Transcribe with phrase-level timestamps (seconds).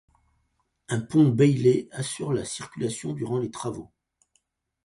[0.89, 3.91] Un pont Bailey assure la circulation durant les travaux.